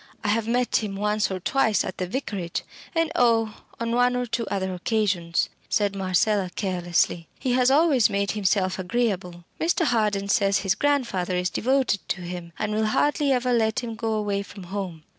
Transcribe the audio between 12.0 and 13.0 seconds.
to him, and will